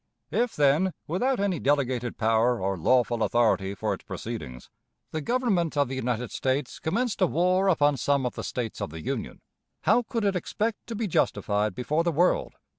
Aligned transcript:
If, 0.31 0.55
then, 0.55 0.93
without 1.05 1.39
any 1.39 1.59
delegated 1.59 2.17
power 2.17 2.59
or 2.59 2.75
lawful 2.75 3.21
authority 3.21 3.75
for 3.75 3.93
its 3.93 4.03
proceedings, 4.03 4.71
the 5.11 5.21
Government 5.21 5.77
of 5.77 5.89
the 5.89 5.95
United 5.95 6.31
States 6.31 6.79
commenced 6.79 7.21
a 7.21 7.27
war 7.27 7.67
upon 7.67 7.97
some 7.97 8.25
of 8.25 8.33
the 8.33 8.43
States 8.43 8.81
of 8.81 8.89
the 8.89 9.05
Union, 9.05 9.41
how 9.81 10.01
could 10.01 10.25
it 10.25 10.35
expect 10.35 10.87
to 10.87 10.95
be 10.95 11.05
justified 11.05 11.75
before 11.75 12.03
the 12.03 12.11
world? 12.11 12.55